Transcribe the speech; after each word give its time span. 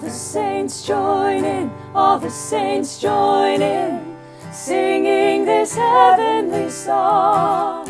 All 0.00 0.06
the 0.06 0.12
saints 0.14 0.86
join 0.86 1.44
in, 1.44 1.70
all 1.94 2.18
the 2.18 2.30
saints 2.30 2.98
join 2.98 3.60
in, 3.60 4.16
singing 4.50 5.44
this 5.44 5.74
heavenly 5.74 6.70
song. 6.70 7.86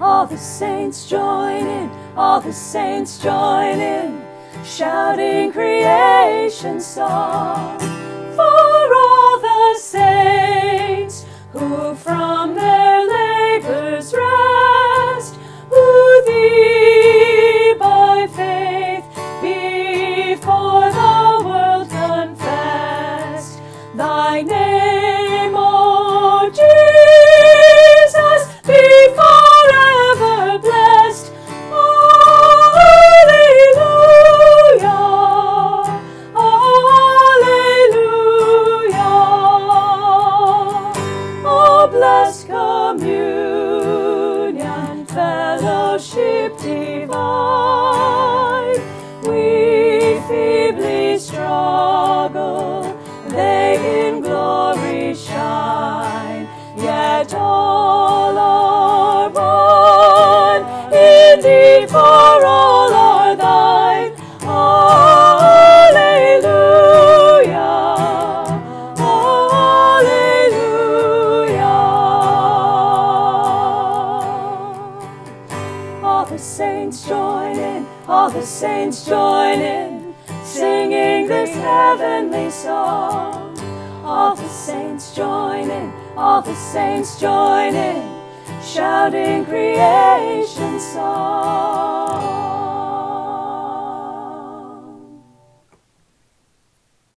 All 0.00 0.26
the 0.26 0.36
saints 0.36 1.08
join 1.08 1.64
in, 1.64 1.88
all 2.16 2.40
the 2.40 2.52
saints 2.52 3.16
join 3.16 3.78
in, 3.78 4.24
shouting 4.64 5.52
creation 5.52 6.80
song. 6.80 7.91
Thy 23.96 24.42
name, 24.42 25.54
O 25.56 26.48
Jesus, 26.50 28.42
be 28.66 28.82
forever 29.18 30.58
blessed. 30.58 31.32
Alleluia, 33.72 34.98
Alleluia. 36.46 37.92
Oh, 41.44 41.88
blessed 41.90 42.46
communion, 42.48 43.46
fellowship 45.06 46.58
divine. 46.58 47.31
For 61.86 61.96
all 61.96 62.92
are 62.94 63.36
thine. 63.36 64.12
Alleluia. 64.42 65.22
All 76.02 76.26
the 76.26 76.38
saints 76.38 77.06
join 77.06 77.58
in, 77.58 77.86
all 78.06 78.30
the 78.30 78.42
saints 78.42 79.04
join 79.06 79.60
in, 79.60 80.14
singing 80.44 81.26
this 81.26 81.50
heavenly 81.50 82.50
song. 82.50 83.58
All 84.04 84.36
the 84.36 84.48
saints 84.48 85.14
join 85.14 85.70
in, 85.70 85.92
all 86.16 86.42
the 86.42 86.54
saints 86.54 87.18
join 87.20 87.74
in, 87.74 88.02
shouting 88.62 89.44
creation. 89.44 90.61